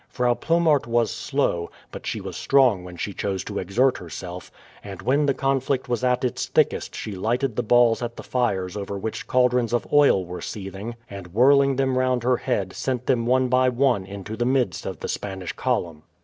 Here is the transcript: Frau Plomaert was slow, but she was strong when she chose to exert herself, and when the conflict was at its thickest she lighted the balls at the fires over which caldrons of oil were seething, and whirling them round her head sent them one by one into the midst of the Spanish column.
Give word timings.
Frau 0.09 0.33
Plomaert 0.33 0.87
was 0.87 1.11
slow, 1.11 1.69
but 1.91 2.07
she 2.07 2.19
was 2.21 2.35
strong 2.35 2.83
when 2.83 2.97
she 2.97 3.13
chose 3.13 3.43
to 3.43 3.59
exert 3.59 3.99
herself, 3.99 4.51
and 4.83 4.99
when 5.03 5.27
the 5.27 5.33
conflict 5.35 5.87
was 5.87 6.03
at 6.03 6.23
its 6.23 6.47
thickest 6.47 6.95
she 6.95 7.11
lighted 7.11 7.55
the 7.55 7.61
balls 7.61 8.01
at 8.01 8.15
the 8.17 8.23
fires 8.23 8.75
over 8.75 8.97
which 8.97 9.27
caldrons 9.27 9.73
of 9.73 9.85
oil 9.93 10.25
were 10.25 10.41
seething, 10.41 10.95
and 11.07 11.35
whirling 11.35 11.75
them 11.75 11.99
round 11.99 12.23
her 12.23 12.37
head 12.37 12.73
sent 12.73 13.05
them 13.05 13.27
one 13.27 13.47
by 13.47 13.69
one 13.69 14.03
into 14.03 14.35
the 14.35 14.43
midst 14.43 14.87
of 14.87 15.01
the 15.01 15.07
Spanish 15.07 15.53
column. 15.53 16.01